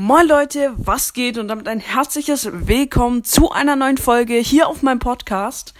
Moin 0.00 0.28
Leute, 0.28 0.74
was 0.76 1.12
geht 1.12 1.38
und 1.38 1.48
damit 1.48 1.66
ein 1.66 1.80
herzliches 1.80 2.48
Willkommen 2.52 3.24
zu 3.24 3.50
einer 3.50 3.74
neuen 3.74 3.98
Folge 3.98 4.34
hier 4.34 4.68
auf 4.68 4.80
meinem 4.80 5.00
Podcast. 5.00 5.74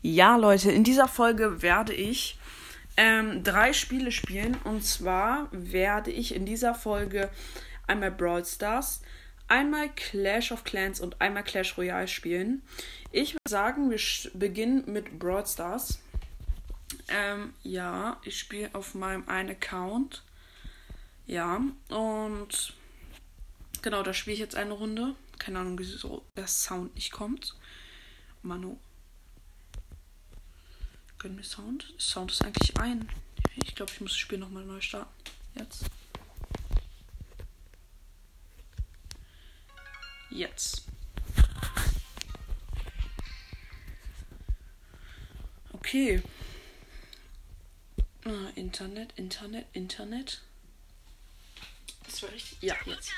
Ja 0.00 0.34
Leute, 0.34 0.72
in 0.72 0.82
dieser 0.82 1.06
Folge 1.06 1.62
werde 1.62 1.92
ich 1.92 2.36
ähm, 2.96 3.44
drei 3.44 3.72
Spiele 3.72 4.10
spielen 4.10 4.56
und 4.64 4.84
zwar 4.84 5.46
werde 5.52 6.10
ich 6.10 6.34
in 6.34 6.44
dieser 6.44 6.74
Folge 6.74 7.30
einmal 7.86 8.10
Brawl 8.10 8.44
Stars, 8.44 9.00
einmal 9.46 9.90
Clash 9.90 10.50
of 10.50 10.64
Clans 10.64 10.98
und 10.98 11.20
einmal 11.20 11.44
Clash 11.44 11.78
Royale 11.78 12.08
spielen. 12.08 12.62
Ich 13.12 13.34
würde 13.34 13.48
sagen, 13.48 13.92
wir 13.92 14.00
beginnen 14.34 14.82
mit 14.88 15.20
Brawl 15.20 15.46
Stars. 15.46 16.00
Ähm, 17.06 17.54
ja, 17.62 18.16
ich 18.24 18.40
spiele 18.40 18.70
auf 18.72 18.96
meinem 18.96 19.28
einen 19.28 19.50
Account. 19.50 20.24
Ja, 21.28 21.60
und 21.90 22.74
Genau, 23.82 24.04
da 24.04 24.14
spiele 24.14 24.34
ich 24.34 24.40
jetzt 24.40 24.54
eine 24.54 24.72
Runde. 24.72 25.16
Keine 25.38 25.58
Ahnung, 25.58 25.76
wieso 25.78 26.24
der 26.36 26.46
Sound 26.46 26.94
nicht 26.94 27.10
kommt. 27.10 27.56
Manu. 28.42 28.78
Gönnen 31.18 31.36
wir 31.36 31.44
Sound? 31.44 31.92
Sound 31.98 32.30
ist 32.30 32.44
eigentlich 32.44 32.76
ein. 32.78 33.08
Ich 33.56 33.74
glaube, 33.74 33.92
ich 33.92 34.00
muss 34.00 34.12
das 34.12 34.18
Spiel 34.18 34.38
nochmal 34.38 34.64
neu 34.64 34.80
starten. 34.80 35.12
Jetzt. 35.56 35.84
Jetzt. 40.30 40.84
Okay. 45.72 46.22
Ah, 48.24 48.48
Internet, 48.54 49.12
Internet, 49.16 49.66
Internet. 49.72 50.40
Das 52.04 52.22
war 52.22 52.30
richtig. 52.30 52.62
Ja, 52.62 52.76
jetzt. 52.86 53.10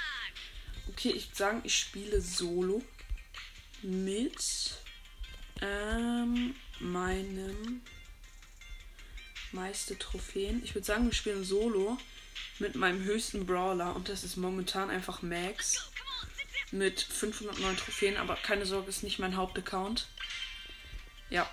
Okay, 0.89 1.11
ich 1.11 1.29
würde 1.29 1.37
sagen, 1.37 1.61
ich 1.65 1.79
spiele 1.79 2.21
Solo 2.21 2.83
mit 3.83 4.79
ähm, 5.61 6.55
meinem 6.81 7.83
meiste 9.53 9.99
Trophäen. 9.99 10.63
Ich 10.65 10.75
würde 10.75 10.87
sagen, 10.87 11.07
wir 11.07 11.15
spielen 11.15 11.45
Solo 11.45 11.99
mit 12.59 12.75
meinem 12.75 13.03
höchsten 13.03 13.47
Brawler 13.47 13.95
und 13.97 14.09
das 14.09 14.25
ist 14.25 14.37
momentan 14.37 14.91
einfach 14.91 15.23
Max 15.23 15.91
mit 16.71 17.01
509 17.01 17.77
Trophäen, 17.77 18.17
aber 18.17 18.37
keine 18.37 18.67
Sorge, 18.67 18.89
ist 18.89 19.03
nicht 19.03 19.19
mein 19.19 19.37
Hauptaccount. 19.37 20.09
Ja. 21.31 21.49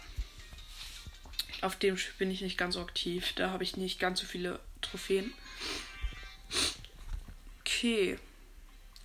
Auf 1.62 1.76
dem 1.78 1.98
bin 2.18 2.32
ich 2.32 2.42
nicht 2.42 2.58
ganz 2.58 2.74
so 2.74 2.82
aktiv. 2.82 3.34
Da 3.36 3.52
habe 3.52 3.64
ich 3.64 3.78
nicht 3.78 4.00
ganz 4.00 4.20
so 4.20 4.26
viele 4.26 4.60
Trophäen. 4.82 5.34
Okay. 7.60 8.18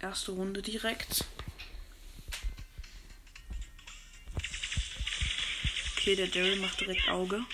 Erste 0.01 0.33
Runde 0.33 0.63
direkt. 0.63 1.25
Okay, 5.97 6.15
der 6.15 6.29
Daryl 6.29 6.57
macht 6.61 6.81
direkt 6.81 7.09
Auge. 7.09 7.45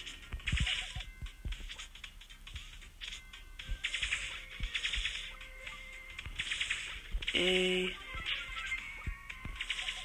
Ey. 7.32 7.96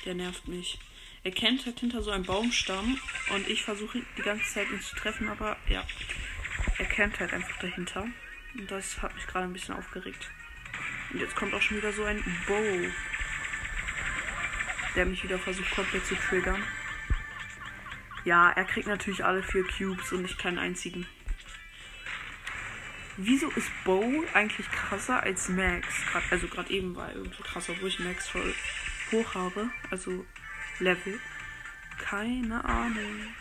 Der 0.06 0.14
nervt 0.14 0.48
mich. 0.48 0.80
Er 1.24 1.32
kennt 1.32 1.66
halt 1.66 1.80
hinter 1.82 2.02
so 2.02 2.12
einem 2.12 2.24
Baumstamm 2.24 2.98
und 3.34 3.50
ich 3.50 3.64
versuche 3.64 4.02
die 4.18 4.22
ganze 4.22 4.46
Zeit 4.54 4.70
ihn 4.70 4.82
zu 4.82 4.96
treffen, 4.96 5.28
aber 5.28 5.58
ja. 5.68 5.86
Er 6.78 6.86
kennt 6.86 7.20
halt 7.20 7.34
einfach 7.34 7.60
dahinter. 7.60 8.08
Und 8.54 8.72
das 8.72 9.02
hat 9.02 9.14
mich 9.14 9.28
gerade 9.28 9.46
ein 9.46 9.54
bisschen 9.54 9.76
aufgeregt. 9.76 10.30
Und 11.12 11.20
jetzt 11.20 11.36
kommt 11.36 11.54
auch 11.54 11.62
schon 11.62 11.78
wieder 11.78 11.94
so 11.94 12.04
ein 12.04 12.24
Bow. 12.46 12.92
Der 14.96 15.06
mich 15.06 15.24
wieder 15.24 15.40
versucht 15.40 15.72
komplett 15.72 16.06
zu 16.06 16.16
triggern. 16.16 16.62
Ja, 18.26 18.52
er 18.52 18.66
kriegt 18.66 18.88
natürlich 18.88 19.24
alle 19.24 19.44
vier 19.44 19.66
Cubes 19.66 20.12
und 20.12 20.24
nicht 20.24 20.38
keinen 20.38 20.60
einzigen. 20.60 21.08
Wieso 23.16 23.50
ist 23.52 23.72
Bow 23.84 24.26
eigentlich 24.34 24.70
krasser 24.70 25.24
als 25.24 25.50
Max? 25.50 25.88
Also 26.30 26.48
gerade 26.48 26.72
eben 26.72 26.96
war 26.96 27.10
er 27.10 27.16
irgendwie 27.16 27.42
krasser, 27.44 27.74
wo 27.80 27.88
ich 27.88 28.00
Max 28.00 28.28
voll 28.28 28.54
hoch 29.12 29.34
habe. 29.34 29.70
Also 29.90 30.26
Level. 30.80 31.20
Keine 31.98 32.64
Ahnung. 32.64 33.34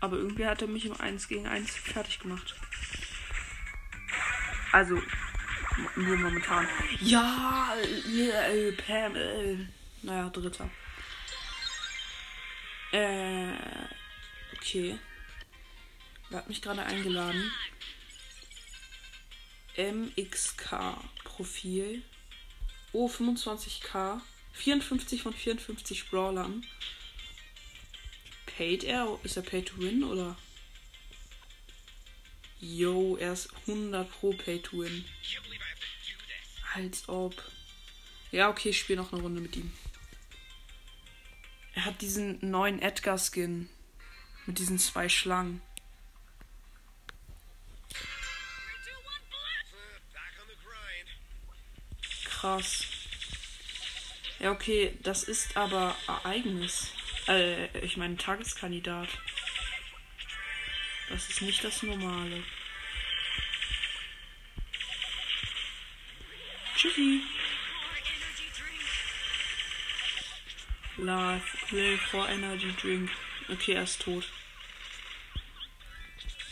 Aber 0.00 0.16
irgendwie 0.16 0.46
hat 0.46 0.60
er 0.60 0.68
mich 0.68 0.84
im 0.84 1.00
1 1.00 1.28
gegen 1.28 1.46
1 1.46 1.74
fertig 1.76 2.18
gemacht. 2.18 2.54
Also, 4.72 5.00
nur 5.96 6.16
momentan. 6.16 6.68
Ja, 7.00 7.74
äh, 7.76 8.72
Pam, 8.72 9.16
äh, 9.16 9.56
naja, 10.02 10.30
dritter. 10.30 10.70
Äh, 12.92 13.52
okay. 14.56 14.98
Wer 16.30 16.38
hat 16.38 16.48
mich 16.48 16.62
gerade 16.62 16.82
eingeladen? 16.84 17.50
MXK 19.76 20.96
Profil. 21.24 22.02
Oh, 22.92 23.08
25k. 23.08 24.20
54 24.52 25.22
von 25.22 25.34
54 25.34 26.10
Brawlern. 26.10 26.64
Paid 28.46 28.84
er? 28.84 29.18
Ist 29.24 29.36
er 29.36 29.42
Pay 29.42 29.62
to 29.62 29.78
Win 29.78 30.04
oder? 30.04 30.36
Yo, 32.60 33.16
er 33.16 33.32
ist 33.32 33.50
100 33.66 34.08
pro 34.08 34.32
Pay 34.32 34.60
to 34.60 34.78
Win. 34.78 35.04
Als 36.74 37.08
ob. 37.08 37.40
Ja, 38.32 38.50
okay, 38.50 38.70
ich 38.70 38.80
spiele 38.80 39.00
noch 39.00 39.12
eine 39.12 39.22
Runde 39.22 39.40
mit 39.40 39.54
ihm. 39.54 39.72
Er 41.74 41.84
hat 41.84 42.00
diesen 42.00 42.38
neuen 42.50 42.82
Edgar-Skin. 42.82 43.68
Mit 44.46 44.58
diesen 44.58 44.80
zwei 44.80 45.08
Schlangen. 45.08 45.62
Krass. 52.24 52.86
Ja, 54.40 54.50
okay, 54.50 54.98
das 55.02 55.22
ist 55.22 55.56
aber 55.56 55.96
Ereignis. 56.08 56.90
Äh, 57.28 57.66
ich 57.78 57.96
meine 57.96 58.16
Tageskandidat. 58.16 59.08
Das 61.08 61.30
ist 61.30 61.40
nicht 61.40 61.62
das 61.62 61.84
Normale. 61.84 62.42
Tschüssi. 66.84 67.22
Live, 70.98 71.66
play 71.68 71.96
for 71.96 72.28
energy 72.28 72.72
drink. 72.78 73.10
Okay, 73.48 73.72
er 73.72 73.84
ist 73.84 74.02
tot. 74.02 74.24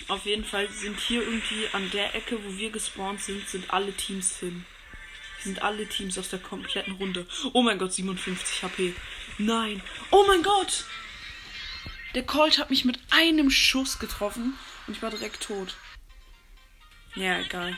Auf 0.08 0.24
jeden 0.24 0.44
Fall 0.44 0.70
sind 0.70 0.98
hier 0.98 1.22
irgendwie 1.22 1.68
an 1.74 1.90
der 1.90 2.14
Ecke, 2.14 2.42
wo 2.42 2.56
wir 2.56 2.70
gespawnt 2.70 3.20
sind, 3.20 3.46
sind 3.46 3.70
alle 3.74 3.92
Teams 3.92 4.38
hin. 4.38 4.64
Sind 5.40 5.60
alle 5.60 5.86
Teams 5.86 6.16
aus 6.16 6.30
der 6.30 6.38
kompletten 6.38 6.94
Runde. 6.94 7.26
Oh 7.52 7.62
mein 7.62 7.78
Gott, 7.78 7.92
57 7.92 8.62
HP. 8.62 8.94
Nein. 9.36 9.82
Oh 10.10 10.24
mein 10.26 10.42
Gott. 10.42 10.86
Der 12.14 12.24
Colt 12.24 12.58
hat 12.58 12.70
mich 12.70 12.86
mit 12.86 12.98
einem 13.10 13.50
Schuss 13.50 13.98
getroffen 13.98 14.54
und 14.86 14.96
ich 14.96 15.02
war 15.02 15.10
direkt 15.10 15.42
tot. 15.42 15.76
Ja, 17.16 17.38
egal. 17.38 17.76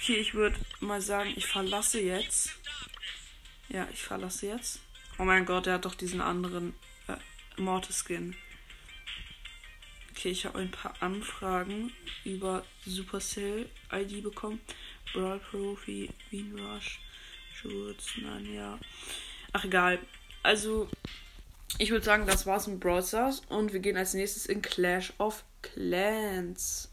Okay, 0.00 0.14
ich 0.14 0.32
würde 0.34 0.56
mal 0.78 1.00
sagen, 1.00 1.32
ich 1.34 1.46
verlasse 1.46 2.00
jetzt. 2.00 2.50
Ja, 3.68 3.88
ich 3.92 4.00
verlasse 4.00 4.46
jetzt. 4.46 4.78
Oh 5.18 5.24
mein 5.24 5.44
Gott, 5.44 5.66
er 5.66 5.74
hat 5.74 5.86
doch 5.86 5.96
diesen 5.96 6.20
anderen 6.20 6.72
äh, 7.08 7.60
Mortis-Skin. 7.60 8.36
Okay, 10.12 10.30
ich 10.30 10.46
habe 10.46 10.60
ein 10.60 10.70
paar 10.70 10.94
Anfragen 11.00 11.92
über 12.24 12.64
Supercell 12.86 13.68
ID 13.92 14.22
bekommen. 14.22 14.60
Brawl 15.12 15.40
Profi, 15.40 16.10
Wien 16.30 16.56
Rush, 16.56 17.00
Schutz, 17.52 18.12
nein, 18.22 18.54
ja. 18.54 18.78
Ach, 19.52 19.64
egal. 19.64 19.98
Also, 20.44 20.88
ich 21.78 21.90
würde 21.90 22.04
sagen, 22.04 22.24
das 22.24 22.46
war's 22.46 22.68
mit 22.68 22.78
Brawl 22.78 23.02
Stars 23.02 23.42
und 23.48 23.72
wir 23.72 23.80
gehen 23.80 23.96
als 23.96 24.14
nächstes 24.14 24.46
in 24.46 24.62
Clash 24.62 25.12
of 25.18 25.44
Clans. 25.60 26.88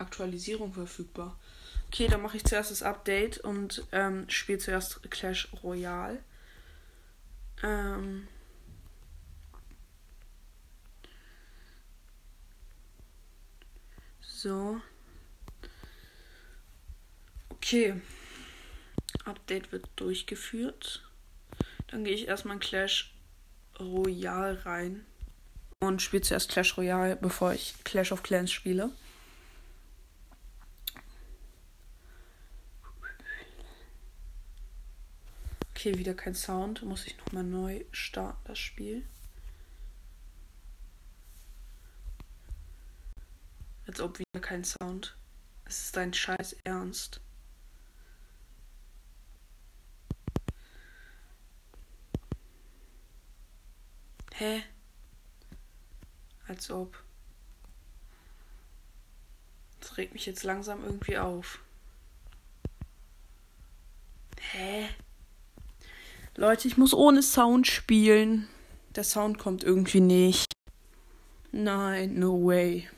Aktualisierung 0.00 0.72
verfügbar. 0.72 1.38
Okay, 1.88 2.06
dann 2.08 2.22
mache 2.22 2.36
ich 2.36 2.44
zuerst 2.44 2.70
das 2.70 2.82
Update 2.82 3.38
und 3.38 3.84
ähm, 3.92 4.28
spiele 4.28 4.58
zuerst 4.58 5.10
Clash 5.10 5.48
Royale. 5.62 6.20
Ähm 7.62 8.28
so. 14.20 14.80
Okay. 17.50 18.00
Update 19.24 19.72
wird 19.72 19.88
durchgeführt. 19.96 21.02
Dann 21.88 22.04
gehe 22.04 22.14
ich 22.14 22.28
erstmal 22.28 22.54
in 22.54 22.60
Clash 22.60 23.12
Royale 23.78 24.64
rein. 24.64 25.04
Und 25.80 26.02
spiele 26.02 26.22
zuerst 26.22 26.50
Clash 26.50 26.76
Royale, 26.76 27.16
bevor 27.16 27.52
ich 27.52 27.74
Clash 27.84 28.12
of 28.12 28.22
Clans 28.22 28.52
spiele. 28.52 28.90
Okay, 35.80 35.96
wieder 35.96 36.12
kein 36.12 36.34
Sound. 36.34 36.82
Muss 36.82 37.06
ich 37.06 37.16
nochmal 37.16 37.42
neu 37.42 37.86
starten, 37.90 38.38
das 38.44 38.58
Spiel. 38.58 39.02
Als 43.86 43.98
ob 44.02 44.18
wieder 44.18 44.42
kein 44.42 44.62
Sound. 44.62 45.16
Es 45.64 45.84
ist 45.84 45.96
dein 45.96 46.12
Scheiß 46.12 46.52
Ernst. 46.64 47.22
Hä? 54.34 54.62
Als 56.46 56.70
ob. 56.70 57.02
Das 59.80 59.96
regt 59.96 60.12
mich 60.12 60.26
jetzt 60.26 60.42
langsam 60.42 60.84
irgendwie 60.84 61.16
auf. 61.16 61.62
Hä? 64.52 64.90
Leute, 66.36 66.68
ich 66.68 66.76
muss 66.76 66.94
ohne 66.94 67.22
Sound 67.22 67.66
spielen. 67.66 68.48
Der 68.94 69.04
Sound 69.04 69.38
kommt 69.38 69.64
irgendwie 69.64 70.00
nicht. 70.00 70.52
Nein, 71.52 72.18
no 72.18 72.44
way. 72.44 72.88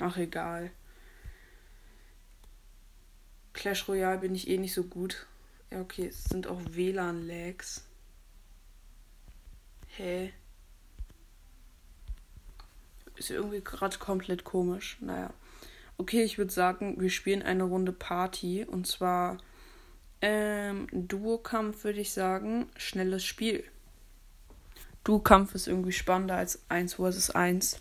Ach, 0.00 0.16
egal. 0.16 0.70
Clash 3.52 3.86
Royale 3.88 4.18
bin 4.18 4.34
ich 4.34 4.48
eh 4.48 4.58
nicht 4.58 4.74
so 4.74 4.84
gut. 4.84 5.26
Ja, 5.70 5.80
okay, 5.80 6.06
es 6.08 6.24
sind 6.24 6.46
auch 6.46 6.60
WLAN-Lags. 6.70 7.84
Hä? 9.96 10.32
Ist 13.16 13.30
irgendwie 13.30 13.60
gerade 13.60 13.98
komplett 13.98 14.44
komisch. 14.44 14.96
Naja. 15.00 15.32
Okay, 15.98 16.22
ich 16.22 16.38
würde 16.38 16.50
sagen, 16.50 17.00
wir 17.00 17.10
spielen 17.10 17.42
eine 17.42 17.64
Runde 17.64 17.92
Party. 17.92 18.64
Und 18.64 18.86
zwar 18.86 19.38
ähm, 20.22 20.86
Duo-Kampf 20.92 21.84
würde 21.84 22.00
ich 22.00 22.12
sagen, 22.12 22.70
schnelles 22.76 23.24
Spiel. 23.24 23.64
Duo-Kampf 25.04 25.54
ist 25.54 25.66
irgendwie 25.66 25.92
spannender 25.92 26.36
als 26.36 26.60
1 26.68 26.94
vs 26.94 27.30
1. 27.30 27.80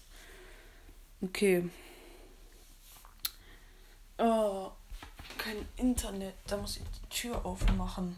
Okay. 1.21 1.69
Oh, 4.17 4.71
kein 5.37 5.65
Internet. 5.77 6.35
Da 6.47 6.57
muss 6.57 6.77
ich 6.77 6.83
die 6.83 7.09
Tür 7.09 7.45
aufmachen. 7.45 8.15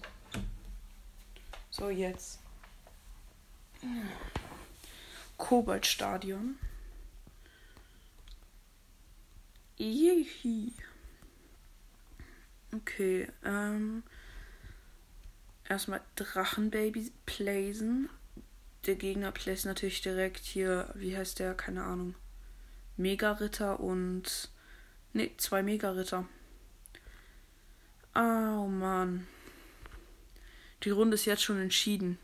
So, 1.72 1.90
jetzt. 1.90 2.40
Koboldstadion. 5.38 6.58
Jehi. 9.78 10.74
Okay, 12.74 13.28
ähm. 13.44 14.04
Erstmal 15.68 16.02
Drachenbaby 16.16 17.12
plaisen. 17.26 18.10
Der 18.86 18.96
Gegner 18.96 19.32
plays 19.32 19.64
natürlich 19.64 20.02
direkt 20.02 20.40
hier, 20.40 20.92
wie 20.96 21.16
heißt 21.16 21.40
der? 21.40 21.54
Keine 21.54 21.84
Ahnung. 21.84 22.16
Mega-Ritter 22.98 23.80
und. 23.80 24.50
Ne, 25.14 25.32
zwei 25.38 25.64
Mega-Ritter. 25.64 26.28
Oh 28.16 28.68
Mann. 28.68 29.28
Die 30.84 30.90
Runde 30.90 31.16
ist 31.16 31.26
jetzt 31.26 31.44
schon 31.44 31.62
entschieden. 31.62 32.18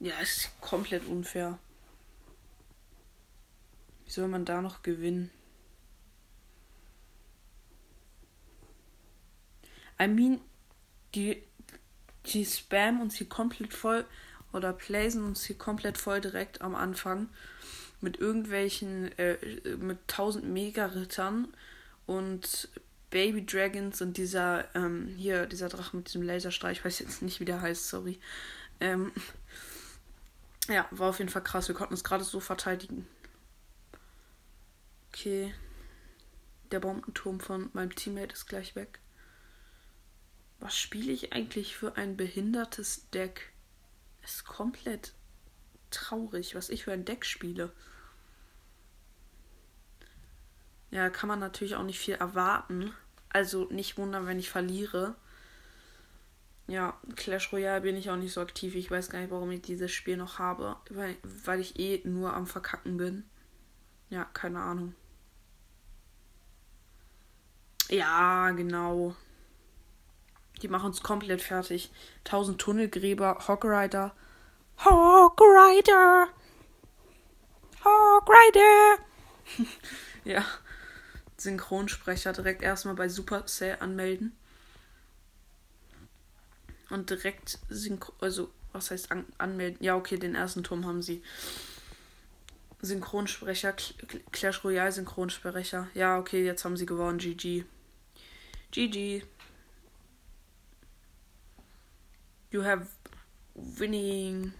Ja, 0.00 0.18
ist 0.18 0.50
komplett 0.60 1.06
unfair. 1.06 1.58
Wie 4.06 4.10
soll 4.10 4.28
man 4.28 4.44
da 4.44 4.62
noch 4.62 4.82
gewinnen? 4.82 5.30
I 10.00 10.08
mean, 10.08 10.40
die, 11.14 11.42
die 12.26 12.44
spammen 12.44 13.02
uns 13.02 13.16
hier 13.16 13.28
komplett 13.28 13.74
voll 13.74 14.04
oder 14.52 14.72
placen 14.72 15.24
uns 15.24 15.44
hier 15.44 15.58
komplett 15.58 15.98
voll 15.98 16.20
direkt 16.20 16.62
am 16.62 16.74
Anfang 16.74 17.28
mit 18.00 18.18
irgendwelchen, 18.18 19.16
äh, 19.18 19.36
mit 19.76 19.98
1000 20.08 20.46
Mega-Rittern 20.46 21.48
und 22.06 22.68
Baby 23.10 23.44
Dragons 23.44 24.00
und 24.00 24.16
dieser, 24.16 24.74
ähm, 24.74 25.08
hier, 25.16 25.46
dieser 25.46 25.68
Drache 25.68 25.96
mit 25.96 26.08
diesem 26.08 26.22
Laserstrahl, 26.22 26.72
ich 26.72 26.84
weiß 26.84 27.00
jetzt 27.00 27.22
nicht, 27.22 27.40
wie 27.40 27.44
der 27.44 27.60
heißt, 27.60 27.88
sorry. 27.88 28.18
Ähm, 28.80 29.12
ja, 30.68 30.86
war 30.92 31.10
auf 31.10 31.18
jeden 31.18 31.30
Fall 31.30 31.42
krass. 31.42 31.68
Wir 31.68 31.74
konnten 31.74 31.94
uns 31.94 32.04
gerade 32.04 32.24
so 32.24 32.40
verteidigen. 32.40 33.06
Okay. 35.08 35.52
Der 36.70 36.78
Bombenturm 36.78 37.40
von 37.40 37.68
meinem 37.72 37.94
Teammate 37.94 38.32
ist 38.32 38.46
gleich 38.46 38.76
weg. 38.76 39.00
Was 40.60 40.76
spiele 40.76 41.10
ich 41.10 41.32
eigentlich 41.32 41.76
für 41.76 41.96
ein 41.96 42.16
behindertes 42.16 43.08
Deck? 43.10 43.52
Ist 44.22 44.44
komplett 44.44 45.14
traurig, 45.90 46.54
was 46.54 46.68
ich 46.68 46.84
für 46.84 46.92
ein 46.92 47.04
Deck 47.04 47.24
spiele. 47.24 47.72
Ja, 50.90 51.08
kann 51.08 51.28
man 51.28 51.38
natürlich 51.38 51.76
auch 51.76 51.82
nicht 51.82 51.98
viel 51.98 52.14
erwarten. 52.14 52.92
Also 53.30 53.68
nicht 53.70 53.96
wundern, 53.96 54.26
wenn 54.26 54.38
ich 54.38 54.50
verliere. 54.50 55.14
Ja, 56.66 57.00
Clash 57.16 57.52
Royale 57.52 57.80
bin 57.80 57.96
ich 57.96 58.10
auch 58.10 58.16
nicht 58.16 58.32
so 58.32 58.40
aktiv. 58.40 58.74
Ich 58.74 58.90
weiß 58.90 59.08
gar 59.08 59.20
nicht, 59.20 59.30
warum 59.30 59.50
ich 59.50 59.62
dieses 59.62 59.90
Spiel 59.90 60.16
noch 60.16 60.38
habe. 60.38 60.76
Weil, 60.90 61.16
weil 61.22 61.60
ich 61.60 61.78
eh 61.78 62.02
nur 62.04 62.34
am 62.34 62.46
Verkacken 62.46 62.96
bin. 62.96 63.24
Ja, 64.10 64.24
keine 64.24 64.60
Ahnung. 64.60 64.94
Ja, 67.88 68.50
genau. 68.50 69.16
Die 70.62 70.68
machen 70.68 70.86
uns 70.86 71.02
komplett 71.02 71.42
fertig. 71.42 71.90
Tausend 72.24 72.60
Tunnelgräber, 72.60 73.38
Hogrider. 73.48 74.14
Hogrider! 74.84 76.28
Hogrider! 77.84 78.98
ja. 80.24 80.44
Synchronsprecher 81.36 82.32
direkt 82.32 82.62
erstmal 82.62 82.94
bei 82.94 83.08
Supercell 83.08 83.78
anmelden. 83.80 84.36
Und 86.90 87.10
direkt 87.10 87.58
synchron. 87.68 88.14
Also, 88.20 88.50
was 88.72 88.90
heißt 88.90 89.10
an 89.10 89.24
anmelden? 89.38 89.82
Ja, 89.82 89.96
okay, 89.96 90.18
den 90.18 90.34
ersten 90.34 90.62
Turm 90.62 90.86
haben 90.86 91.02
sie. 91.02 91.22
Synchronsprecher, 92.82 93.74
Clash 94.32 94.64
Royale 94.64 94.92
Synchronsprecher. 94.92 95.88
Ja, 95.94 96.18
okay, 96.18 96.44
jetzt 96.44 96.64
haben 96.64 96.76
sie 96.76 96.86
gewonnen. 96.86 97.18
GG. 97.18 97.64
GG. 98.72 99.22
You 102.50 102.64
have 102.64 102.86
winning. 103.54 104.52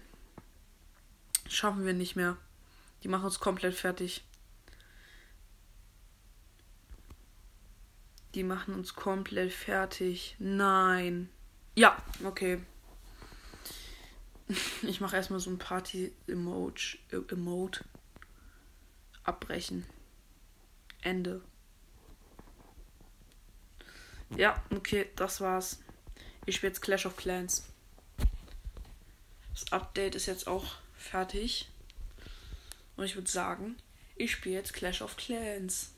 Schaffen 1.49 1.85
wir 1.85 1.93
nicht 1.93 2.15
mehr. 2.15 2.37
Die 3.03 3.09
machen 3.09 3.25
uns 3.25 3.39
komplett 3.39 3.75
fertig. 3.75 4.23
Die 8.33 8.43
machen 8.43 8.75
uns 8.75 8.95
komplett 8.95 9.51
fertig. 9.51 10.37
Nein. 10.39 11.29
Ja, 11.75 11.97
okay. 12.23 12.61
Ich 14.81 14.99
mache 14.99 15.15
erstmal 15.15 15.39
so 15.39 15.49
ein 15.49 15.57
Party-Emote. 15.57 16.97
Emote. 17.29 17.85
Abbrechen. 19.23 19.85
Ende. 21.01 21.41
Ja, 24.35 24.61
okay, 24.75 25.09
das 25.15 25.39
war's. 25.39 25.79
Ich 26.45 26.55
spiele 26.55 26.71
jetzt 26.71 26.81
Clash 26.81 27.05
of 27.05 27.15
Clans. 27.15 27.70
Das 29.53 29.71
Update 29.71 30.15
ist 30.15 30.25
jetzt 30.25 30.47
auch 30.47 30.65
fertig. 30.95 31.69
Und 32.95 33.05
ich 33.05 33.15
würde 33.15 33.29
sagen, 33.29 33.77
ich 34.15 34.31
spiele 34.31 34.55
jetzt 34.55 34.73
Clash 34.73 35.01
of 35.01 35.17
Clans. 35.17 35.91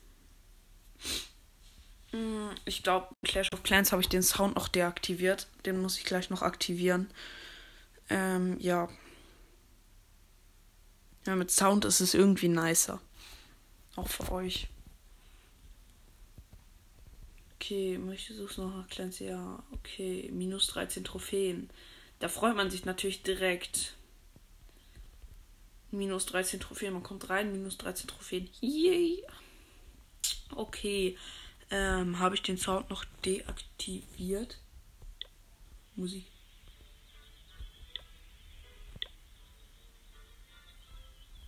Hm, 2.10 2.50
ich 2.64 2.82
glaube, 2.82 3.14
Clash 3.22 3.52
of 3.52 3.62
Clans 3.62 3.92
habe 3.92 4.02
ich 4.02 4.08
den 4.08 4.22
Sound 4.22 4.56
noch 4.56 4.68
deaktiviert. 4.68 5.46
Den 5.66 5.80
muss 5.80 5.98
ich 5.98 6.04
gleich 6.04 6.30
noch 6.30 6.42
aktivieren. 6.42 7.10
Ähm, 8.08 8.58
ja. 8.60 8.88
Ja, 11.26 11.36
mit 11.36 11.50
Sound 11.50 11.84
ist 11.84 12.00
es 12.00 12.14
irgendwie 12.14 12.48
nicer. 12.48 13.00
Auch 13.96 14.08
für 14.08 14.30
euch. 14.32 14.68
Okay, 17.54 17.98
möchte 17.98 18.34
suchst 18.34 18.58
noch 18.58 18.76
nach 18.76 18.88
Clans? 18.88 19.18
Ja, 19.20 19.62
okay. 19.72 20.30
Minus 20.32 20.66
13 20.68 21.02
Trophäen. 21.04 21.70
Da 22.18 22.28
freut 22.28 22.56
man 22.56 22.70
sich 22.70 22.84
natürlich 22.84 23.22
direkt. 23.22 23.94
Minus 25.90 26.26
13 26.26 26.58
Trophäen, 26.58 26.92
man 26.92 27.02
kommt 27.02 27.28
rein, 27.30 27.52
minus 27.52 27.78
13 27.78 28.08
Trophäen. 28.08 28.48
Yay! 28.60 29.22
Okay. 30.54 31.16
Ähm, 31.70 32.18
habe 32.18 32.34
ich 32.34 32.42
den 32.42 32.58
Sound 32.58 32.90
noch 32.90 33.04
deaktiviert? 33.24 34.58
Musik. 35.96 36.24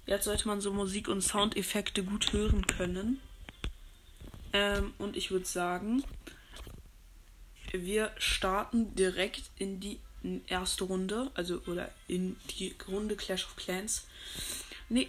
Jetzt 0.07 0.25
sollte 0.25 0.47
man 0.47 0.61
so 0.61 0.73
Musik 0.73 1.09
und 1.09 1.21
Soundeffekte 1.21 2.05
gut 2.05 2.33
hören 2.33 2.67
können. 2.67 3.21
Ähm, 4.53 4.95
und 4.99 5.17
ich 5.17 5.33
würde 5.33 5.47
sagen, 5.47 6.05
wir 7.73 8.13
starten 8.17 8.95
direkt 8.95 9.51
in 9.57 9.81
die 9.81 9.99
erste 10.47 10.85
Runde, 10.85 11.31
also 11.35 11.61
oder 11.67 11.93
in 12.09 12.37
die 12.51 12.75
Runde 12.89 13.17
Clash 13.17 13.45
of 13.45 13.57
Clans. 13.57 14.07
Nee, 14.89 15.09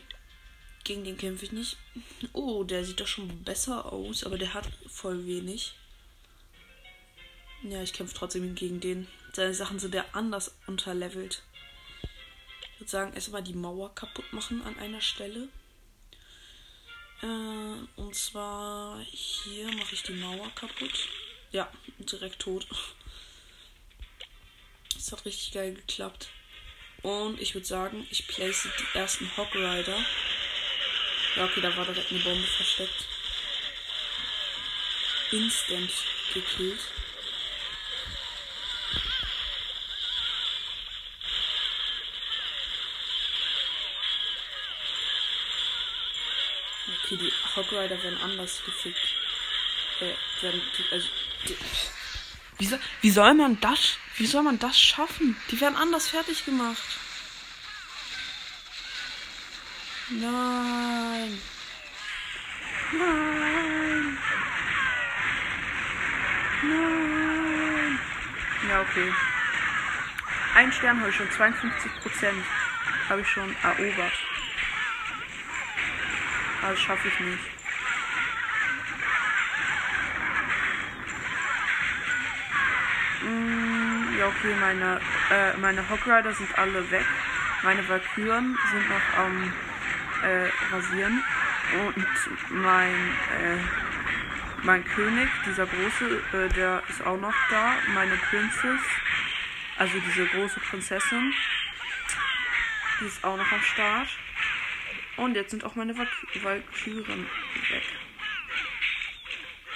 gegen 0.84 1.04
den 1.04 1.18
kämpfe 1.18 1.46
ich 1.46 1.52
nicht. 1.52 1.78
Oh, 2.34 2.64
der 2.64 2.86
sieht 2.86 3.00
doch 3.00 3.08
schon 3.08 3.44
besser 3.44 3.92
aus, 3.92 4.24
aber 4.24 4.38
der 4.38 4.54
hat 4.54 4.68
voll 4.88 5.26
wenig. 5.26 5.74
Ja, 7.64 7.82
ich 7.82 7.94
kämpfe 7.94 8.16
trotzdem 8.16 8.56
gegen 8.56 8.80
den. 8.80 9.08
Seine 9.34 9.54
Sachen 9.54 9.80
sind 9.80 9.94
ja 9.94 10.06
anders 10.14 10.56
unterlevelt. 10.68 11.44
Ich 12.74 12.80
würde 12.80 12.92
sagen, 12.92 13.14
erstmal 13.14 13.44
die 13.44 13.54
Mauer 13.54 13.94
kaputt 13.96 14.32
machen 14.32 14.62
an 14.62 14.78
einer 14.78 15.02
Stelle. 15.02 15.50
Äh, 17.22 18.00
und 18.00 18.16
zwar 18.16 19.00
hier 19.02 19.72
mache 19.74 19.94
ich 19.94 20.04
die 20.04 20.14
Mauer 20.14 20.50
kaputt. 20.56 21.10
Ja, 21.52 21.72
direkt 21.98 22.40
tot. 22.40 22.68
Das 24.98 25.12
hat 25.12 25.26
richtig 25.26 25.54
geil 25.54 25.74
geklappt. 25.74 26.28
Und 27.04 27.40
ich 27.40 27.54
würde 27.54 27.68
sagen, 27.68 28.08
ich 28.10 28.28
place 28.28 28.68
die 28.80 28.98
ersten 28.98 29.30
Hog 29.38 29.54
Rider. 29.54 29.98
Ja, 31.36 31.46
okay, 31.46 31.62
da 31.62 31.76
war 31.78 31.86
direkt 31.86 32.12
eine 32.12 32.20
Bombe 32.20 32.48
versteckt. 32.48 33.06
Instant 35.32 35.92
gekillt. 36.34 36.80
Okay, 47.04 47.18
die 47.18 47.32
Hog 47.56 47.72
Rider 47.72 48.02
werden 48.02 48.20
anders 48.22 48.64
gefickt. 48.66 48.98
Äh, 50.00 50.44
werden, 50.44 50.62
also, 50.92 51.08
die, 51.48 51.58
wie, 52.58 52.66
soll, 52.66 52.80
wie 53.02 53.12
soll 53.12 53.34
man 53.36 53.60
das, 53.62 53.98
wie 54.18 54.26
soll 54.26 54.44
man 54.44 54.60
das 54.60 54.80
schaffen? 54.80 55.38
Die 55.52 55.62
werden 55.62 55.76
anders 55.76 56.10
fertig 56.10 56.44
gemacht. 56.46 57.00
Nein. 60.10 61.40
Nein. 62.94 64.18
Nein. 66.64 68.00
Ja, 68.70 68.82
okay. 68.82 69.14
Ein 70.56 70.72
Stern 70.72 71.00
habe 71.00 71.10
ich 71.10 71.16
schon, 71.16 71.32
52 71.32 71.92
Prozent 72.02 72.44
habe 73.10 73.22
ich 73.22 73.28
schon 73.28 73.56
erobert. 73.62 74.14
Also 76.64 76.82
schaffe 76.82 77.08
ich 77.08 77.20
nicht. 77.20 77.57
Okay, 84.40 84.56
meine, 84.60 85.00
äh, 85.32 85.58
meine 85.58 85.90
Hogrider 85.90 86.34
sind 86.34 86.58
alle 86.58 86.90
weg. 86.92 87.06
Meine 87.64 87.88
Valkyren 87.88 88.58
sind 88.72 88.90
noch 88.90 89.18
am 89.18 89.54
äh, 90.24 90.50
rasieren. 90.72 91.24
Und 91.86 92.06
mein, 92.50 92.94
äh, 92.94 93.58
mein 94.64 94.86
König, 94.86 95.28
dieser 95.46 95.66
große, 95.66 96.22
äh, 96.34 96.50
der 96.54 96.84
ist 96.90 97.06
auch 97.06 97.20
noch 97.20 97.34
da. 97.50 97.76
Meine 97.94 98.16
Princess, 98.30 98.82
also 99.78 100.00
diese 100.00 100.26
große 100.28 100.60
Prinzessin, 100.60 101.34
die 103.00 103.06
ist 103.06 103.24
auch 103.24 103.38
noch 103.38 103.52
am 103.52 103.62
Start. 103.62 104.10
Und 105.18 105.36
jetzt 105.36 105.50
sind 105.50 105.64
auch 105.64 105.76
meine 105.76 105.98
Valkyren 105.98 107.28
weg. 107.70 107.84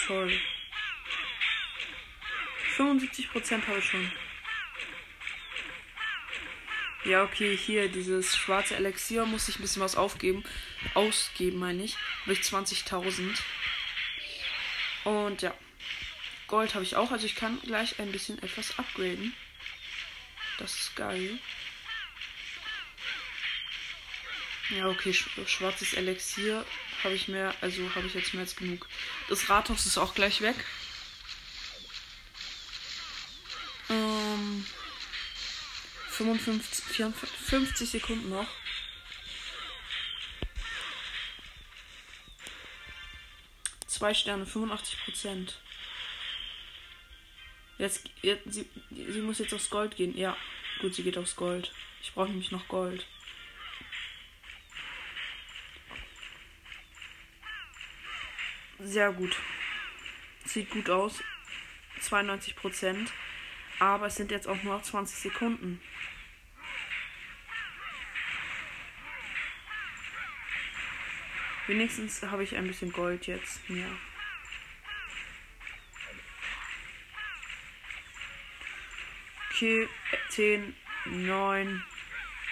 Toll. 0.05 0.31
75% 2.77 3.67
habe 3.67 3.79
ich 3.79 3.85
schon. 3.85 4.11
Ja, 7.03 7.23
okay, 7.23 7.57
hier 7.57 7.89
dieses 7.89 8.37
schwarze 8.37 8.75
Elixier 8.75 9.25
muss 9.25 9.49
ich 9.49 9.57
ein 9.57 9.63
bisschen 9.63 9.81
was 9.81 9.95
aufgeben. 9.95 10.43
Ausgeben, 10.93 11.57
meine 11.57 11.83
ich. 11.83 11.97
Habe 12.23 12.33
ich 12.33 12.41
20.000. 12.41 13.39
Und 15.05 15.41
ja. 15.41 15.53
Gold 16.47 16.75
habe 16.75 16.83
ich 16.83 16.97
auch, 16.97 17.11
also 17.11 17.25
ich 17.25 17.35
kann 17.35 17.59
gleich 17.61 17.99
ein 17.99 18.11
bisschen 18.11 18.37
etwas 18.43 18.77
upgraden. 18.77 19.33
Das 20.59 20.73
ist 20.75 20.95
geil. 20.95 21.39
Ja, 24.69 24.87
okay, 24.87 25.13
schwarzes 25.13 25.93
Elixier 25.93 26.65
habe 27.03 27.15
ich 27.15 27.27
mehr, 27.27 27.55
also 27.61 27.93
habe 27.95 28.07
ich 28.07 28.13
jetzt 28.13 28.33
mehr 28.33 28.43
als 28.43 28.55
genug. 28.55 28.87
Das 29.27 29.49
Rathaus 29.49 29.85
ist 29.85 29.97
auch 29.97 30.13
gleich 30.13 30.41
weg. 30.41 30.55
55, 36.23 36.85
54, 36.85 37.29
50 37.29 37.89
Sekunden 37.89 38.29
noch. 38.29 38.47
Zwei 43.87 44.13
Sterne, 44.13 44.45
85 44.45 45.03
Prozent. 45.03 45.59
Jetzt, 47.77 48.07
jetzt 48.21 48.53
sie, 48.53 48.69
sie 48.91 49.21
muss 49.21 49.39
jetzt 49.39 49.53
aufs 49.53 49.69
Gold 49.69 49.95
gehen. 49.95 50.15
Ja, 50.15 50.37
gut, 50.79 50.93
sie 50.93 51.03
geht 51.03 51.17
aufs 51.17 51.35
Gold. 51.35 51.73
Ich 52.03 52.13
brauche 52.13 52.29
nämlich 52.29 52.51
noch 52.51 52.67
Gold. 52.67 53.05
Sehr 58.79 59.11
gut. 59.11 59.35
Sieht 60.45 60.69
gut 60.69 60.89
aus. 60.89 61.23
92 62.01 62.55
Prozent. 62.55 63.11
Aber 63.81 64.05
es 64.05 64.15
sind 64.15 64.29
jetzt 64.29 64.47
auch 64.47 64.61
nur 64.61 64.81
20 64.83 65.17
Sekunden. 65.17 65.81
Wenigstens 71.65 72.21
habe 72.21 72.43
ich 72.43 72.55
ein 72.55 72.67
bisschen 72.67 72.91
Gold 72.91 73.25
jetzt 73.25 73.67
mehr. 73.71 73.89
Okay, 79.49 79.89
10, 80.29 80.75
9, 81.07 81.83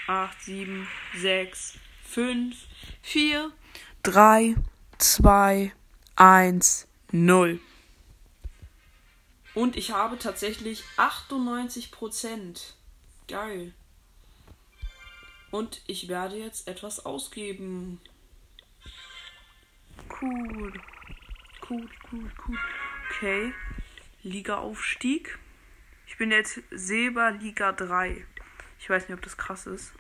8, 0.07 0.41
7, 0.41 0.88
6, 1.15 1.77
5, 2.05 2.55
4, 3.03 3.51
3, 4.01 4.55
2, 4.98 5.74
1, 6.15 6.88
0. 7.12 7.59
Und 9.56 9.75
ich 9.75 9.91
habe 9.91 10.18
tatsächlich 10.20 10.84
98% 10.98 12.74
Geil. 13.29 13.74
Und 15.51 15.82
ich 15.86 16.08
werde 16.08 16.36
jetzt 16.36 16.68
etwas 16.68 17.06
ausgeben. 17.06 18.01
Cool. 20.20 20.74
Cool, 21.70 21.88
cool, 22.12 22.32
cool. 22.48 22.58
Okay. 23.12 23.53
Liga-Aufstieg. 24.24 25.38
Ich 26.08 26.18
bin 26.18 26.32
jetzt 26.32 26.60
Seba 26.72 27.29
Liga 27.29 27.72
3. 27.72 28.25
Ich 28.79 28.89
weiß 28.89 29.08
nicht, 29.08 29.15
ob 29.15 29.22
das 29.22 29.38
krass 29.38 29.68
ist. 29.68 29.94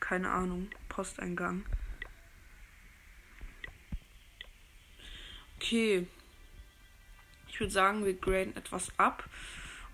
Keine 0.00 0.30
Ahnung. 0.30 0.70
Posteingang. 0.88 1.66
Okay. 5.56 6.06
Würde 7.58 7.72
sagen, 7.72 8.04
wir 8.04 8.14
graden 8.14 8.56
etwas 8.56 8.92
ab. 8.98 9.28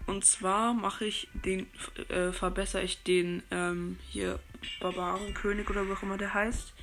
Und 0.06 0.24
zwar 0.24 0.74
mache 0.74 1.06
ich 1.06 1.28
den, 1.32 1.66
äh, 2.08 2.32
verbessere 2.32 2.82
ich 2.82 3.02
den 3.02 3.42
ähm, 3.50 3.98
hier 4.10 4.38
Barbarenkönig 4.80 5.68
oder 5.70 5.86
wie 5.86 5.92
auch 5.92 6.02
immer 6.02 6.18
der 6.18 6.34
heißt. 6.34 6.74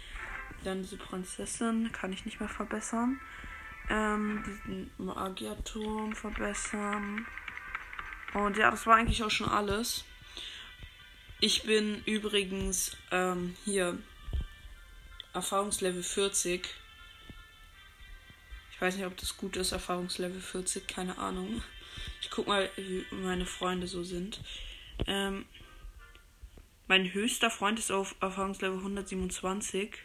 Dann 0.63 0.81
diese 0.81 0.97
Prinzessin 0.97 1.91
kann 1.91 2.13
ich 2.13 2.25
nicht 2.25 2.39
mehr 2.39 2.49
verbessern. 2.49 3.19
Ähm, 3.89 4.43
diesen 4.45 4.91
Magierturm 4.97 6.15
verbessern. 6.15 7.25
Und 8.33 8.57
ja, 8.57 8.71
das 8.71 8.85
war 8.87 8.95
eigentlich 8.95 9.23
auch 9.23 9.31
schon 9.31 9.49
alles. 9.49 10.05
Ich 11.39 11.63
bin 11.63 12.03
übrigens 12.05 12.95
ähm, 13.11 13.55
hier 13.65 13.97
Erfahrungslevel 15.33 16.03
40. 16.03 16.67
Ich 18.81 18.87
weiß 18.87 18.95
nicht, 18.95 19.05
ob 19.05 19.15
das 19.15 19.37
gut 19.37 19.57
ist, 19.57 19.73
Erfahrungslevel 19.73 20.41
40, 20.41 20.87
keine 20.87 21.19
Ahnung. 21.19 21.61
Ich 22.19 22.31
guck 22.31 22.47
mal, 22.47 22.67
wie 22.77 23.05
meine 23.11 23.45
Freunde 23.45 23.85
so 23.85 24.03
sind. 24.03 24.41
Ähm, 25.05 25.45
mein 26.87 27.13
höchster 27.13 27.51
Freund 27.51 27.77
ist 27.77 27.91
auf 27.91 28.15
Erfahrungslevel 28.21 28.79
127. 28.79 29.99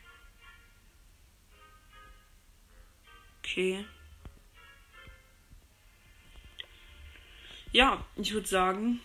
Okay. 3.38 3.86
Ja, 7.72 8.04
ich 8.16 8.34
würde 8.34 8.46
sagen, 8.46 9.00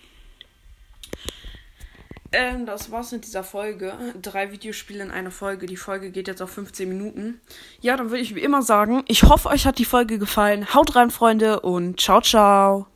Ähm, 2.33 2.65
das 2.65 2.91
war's 2.91 3.11
mit 3.11 3.25
dieser 3.25 3.43
Folge. 3.43 3.93
Drei 4.21 4.51
Videospiele 4.51 5.03
in 5.03 5.11
einer 5.11 5.31
Folge. 5.31 5.65
Die 5.65 5.77
Folge 5.77 6.11
geht 6.11 6.27
jetzt 6.27 6.41
auf 6.41 6.51
15 6.51 6.87
Minuten. 6.87 7.41
Ja, 7.81 7.97
dann 7.97 8.09
würde 8.09 8.21
ich 8.21 8.35
wie 8.35 8.41
immer 8.41 8.61
sagen, 8.61 9.03
ich 9.07 9.23
hoffe, 9.23 9.49
euch 9.49 9.65
hat 9.65 9.79
die 9.79 9.85
Folge 9.85 10.17
gefallen. 10.17 10.73
Haut 10.73 10.95
rein, 10.95 11.11
Freunde, 11.11 11.59
und 11.59 11.99
ciao, 11.99 12.21
ciao. 12.21 12.90